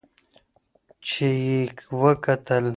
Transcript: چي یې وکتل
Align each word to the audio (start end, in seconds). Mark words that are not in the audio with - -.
چي 1.07 1.29
یې 1.47 1.59
وکتل 2.01 2.65